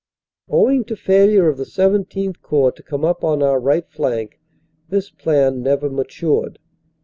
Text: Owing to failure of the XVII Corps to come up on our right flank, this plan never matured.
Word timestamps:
Owing 0.49 0.83
to 0.85 0.95
failure 0.95 1.47
of 1.47 1.57
the 1.59 1.63
XVII 1.63 2.33
Corps 2.41 2.71
to 2.71 2.81
come 2.81 3.05
up 3.05 3.23
on 3.23 3.43
our 3.43 3.59
right 3.59 3.87
flank, 3.87 4.39
this 4.89 5.11
plan 5.11 5.61
never 5.61 5.91
matured. 5.91 6.57